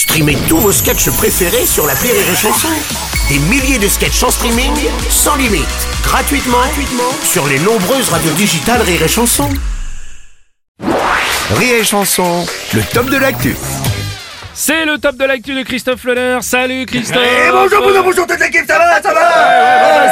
[0.00, 2.68] Streamez tous vos sketchs préférés sur la Rire et Chanson.
[3.28, 4.72] Des milliers de sketchs en streaming,
[5.10, 5.66] sans limite,
[6.02, 9.50] gratuitement, gratuitement sur les nombreuses radios digitales Rire et Chanson.
[11.54, 13.54] Rire et Chanson, le top de l'actu.
[14.54, 16.38] C'est le top de l'actu de Christophe Lehner.
[16.40, 20.09] Salut Christophe Eh bonjour, bonjour, bonjour toute l'équipe, ça va, ça va Ouais,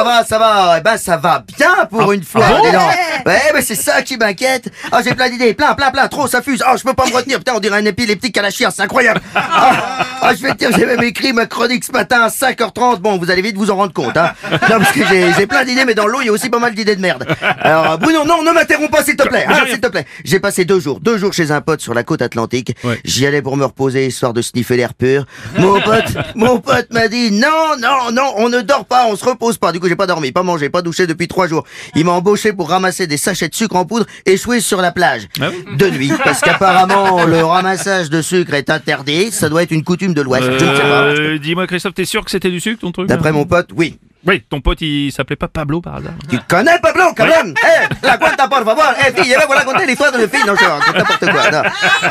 [0.00, 3.30] ça va, ça va, eh ben ça va bien pour une fois, ah bon.
[3.30, 4.70] Ouais, mais c'est ça qui m'inquiète.
[4.90, 6.62] Ah, j'ai plein d'idées, plein, plein, plein, trop, ça fuse.
[6.66, 8.82] Ah, je peux pas me retenir, putain, on dirait un épileptique à la chienne, c'est
[8.82, 9.20] incroyable.
[9.34, 13.00] Ah, ah, je vais te dire, j'ai même écrit ma chronique ce matin à 5h30.
[13.00, 14.32] Bon, vous allez vite vous en rendre compte, hein.
[14.50, 16.58] Non, parce que j'ai j'ai plein d'idées, mais dans l'eau, il y a aussi pas
[16.58, 17.26] mal d'idées de merde.
[17.60, 20.06] Alors, Bruno, non, ne m'interromps pas, s'il te plaît, hein, s'il te plaît.
[20.24, 22.74] J'ai passé deux jours, deux jours chez un pote sur la côte atlantique.
[22.84, 22.98] Ouais.
[23.04, 25.26] J'y allais pour me reposer, histoire de sniffer l'air pur.
[25.58, 29.24] Mon pote, mon pote m'a dit non, non, non, on ne dort pas, on se
[29.24, 29.72] repose pas.
[29.72, 31.64] Du coup, j'ai pas dormi, pas mangé, pas douché depuis trois jours.
[31.94, 35.26] Il m'a embauché pour ramasser des sachets de sucre en poudre échoués sur la plage.
[35.40, 39.32] Ah oui De nuit, parce qu'apparemment, le ramassage de sucre est interdit.
[39.32, 40.44] Ça doit être une coutume de l'Ouest.
[40.48, 43.98] Euh, Dis-moi Christophe, t'es sûr que c'était du sucre ton truc D'après mon pote, oui.
[44.26, 47.54] Oui, ton pote il s'appelait pas Pablo par hasard Tu connais Pablo, quand même?
[47.56, 50.44] Eh, la cuenta, por favor Eh, fille, je vais vous raconter l'histoire de mes filles.
[50.46, 51.50] Non, je raconte n'importe quoi.
[51.50, 51.62] non.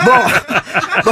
[0.06, 1.02] Bon,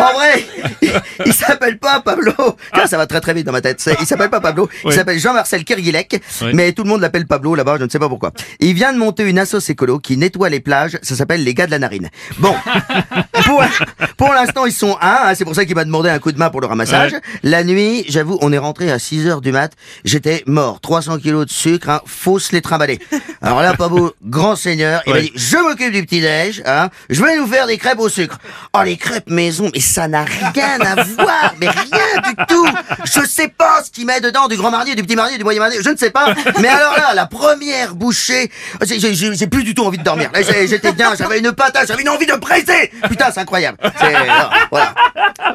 [0.00, 0.44] en vrai,
[0.82, 0.92] il,
[1.26, 2.32] il s'appelle pas Pablo.
[2.74, 3.82] Tiens, ça va très très vite dans ma tête.
[4.00, 4.94] Il s'appelle pas Pablo, il Oui.
[4.94, 6.50] s'appelle Jean-Marcel Kirguilec, Oui.
[6.54, 8.32] mais tout le monde l'appelle Pablo là-bas, je ne sais pas pourquoi.
[8.60, 11.66] Il vient de monter une assoce écolo qui nettoie les plages, ça s'appelle les gars
[11.66, 12.08] de la narine.
[12.38, 12.54] Bon,
[13.44, 13.62] pour,
[14.16, 16.38] pour l'instant, ils sont un, hein, c'est pour ça qu'il m'a demandé un coup de
[16.38, 17.12] main pour le ramassage.
[17.12, 17.20] Ouais.
[17.42, 19.72] La nuit, j'avoue, on est rentré à 6 heures du mat,
[20.04, 22.98] j'étais mort, 300 kilos de sucre, hein, faut se les trimballer.
[23.42, 25.22] Alors là, Pablo, grand seigneur, il a Ouais.
[25.22, 28.38] dit, je m'occupe du petit-déj, hein, je vais nous faire des crêpes au sucre.
[28.74, 32.66] Oh, les crêpes maison, mais ça n'a rien à voir, mais rien du tout.
[33.04, 35.58] Je sais pas ce qu'il met dedans, du grand marnier, du petit marnier, du moyen
[35.60, 36.34] marnier, je ne sais pas.
[36.60, 38.50] Mais alors là, la première bouchée,
[38.82, 40.30] j'ai- plus du tout envie de dormir.
[40.34, 42.90] Là, j'étais bien, j'avais une patate, j'avais une envie de presser.
[43.08, 43.78] Putain, c'est incroyable.
[43.98, 44.94] C'est, non, voilà.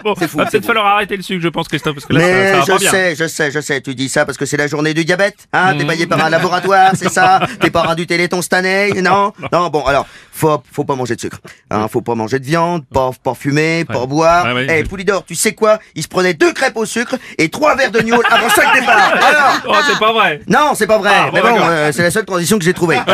[0.03, 2.19] Bon, C'est fou, va peut-être falloir arrêter le sucre, je pense Christophe, parce que là
[2.19, 2.91] Mais ça, je bien.
[2.91, 5.35] sais, je sais, je sais, tu dis ça parce que c'est la journée du diabète,
[5.53, 5.77] hein, Mmh.
[5.77, 7.39] t'es payé par un laboratoire, c'est ça,
[7.75, 11.39] parrain du téléthon cette année, non, non, bon, alors, faut, faut pas manger de sucre,
[11.69, 14.07] hein, faut pas manger de viande, pas, pas fumer, pas Ouais.
[14.07, 14.83] boire, Ouais, ouais, eh.
[14.83, 17.99] Poulidor, tu sais quoi, il se prenait deux crêpes au sucre et trois verres de
[18.01, 21.11] gnôle avant chaque départ, alors, Oh, c'est pas vrai non, c'est pas vrai.
[21.13, 22.97] Ah, bon, mais bon, euh, c'est la seule transition que j'ai trouvée.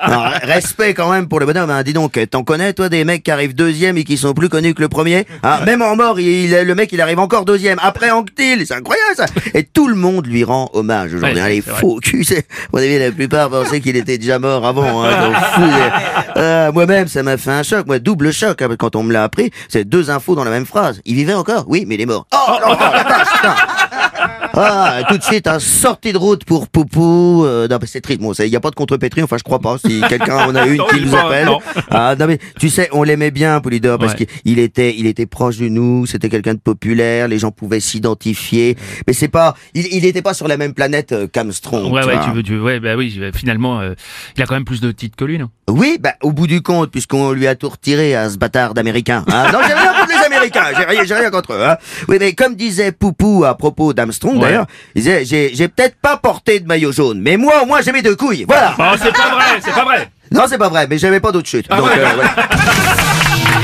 [0.00, 0.32] Alors, hein.
[0.42, 1.70] Respect quand même pour le bonhomme.
[1.70, 1.82] Hein.
[1.82, 4.74] Dis donc, t'en connais toi des mecs qui arrivent deuxième et qui sont plus connus
[4.74, 5.26] que le premier?
[5.42, 7.78] Hein Même en mort, il, le mec il arrive encore deuxième.
[7.82, 9.26] Après Anctil, c'est incroyable ça.
[9.54, 11.40] Et tout le monde lui rend hommage aujourd'hui.
[11.46, 12.24] Les faux culs.
[13.28, 15.04] Plupart pensaient qu'il était déjà mort avant.
[15.04, 15.32] Hein,
[16.36, 17.86] Euh, Moi-même, ça m'a fait un choc.
[17.86, 19.50] Moi, double choc hein, quand on me l'a appris.
[19.68, 21.00] C'est deux infos dans la même phrase.
[21.04, 21.64] Il vivait encore?
[21.68, 22.26] Oui, mais il est mort.
[22.34, 22.58] Oh.
[24.56, 27.44] Ah, tout de suite, un sortie de route pour Poupou.
[27.44, 28.20] Euh, non, mais c'est triste.
[28.20, 29.22] Bon, il n'y a pas de contre-pétri.
[29.22, 29.76] Enfin, je crois pas.
[29.78, 31.46] Si quelqu'un en a une qui nous appelle.
[31.46, 31.58] non.
[31.90, 34.26] Ah, non, mais tu sais, on l'aimait bien, Poulidor, parce Ouais.
[34.44, 36.06] qu'il était, il était proche de nous.
[36.06, 37.26] C'était quelqu'un de populaire.
[37.28, 38.76] Les gens pouvaient s'identifier.
[39.06, 41.92] Mais c'est pas, il, il était pas sur la même planète euh, qu'Armstrong.
[41.92, 42.24] Ouais, tu ouais, vois.
[42.24, 43.94] tu veux, tu veux, ouais, bah oui, finalement, euh,
[44.36, 45.48] il a quand même plus de titres que lui, non?
[45.68, 49.24] Oui, bah, au bout du compte, puisqu'on lui a tout retiré à ce bâtard d'Américain.
[49.32, 49.50] Hein.
[49.52, 49.58] Non,
[50.24, 51.62] Américains, j'ai rien, j'ai rien contre eux.
[51.64, 51.76] Hein.
[52.08, 54.42] Oui, mais comme disait Poupou à propos d'Armstrong, Ouais.
[54.42, 57.80] d'ailleurs, il disait, j'ai, j'ai peut-être pas porté de maillot jaune, mais moi, au moins,
[57.82, 58.44] j'ai mes deux couilles.
[58.46, 58.74] Voilà.
[58.78, 61.48] Oh, c'est pas vrai, c'est pas vrai Non, c'est pas vrai, mais j'avais pas d'autre
[61.48, 61.66] chute.
[61.70, 61.98] Ah Donc, ouais.
[61.98, 62.34] euh, voilà.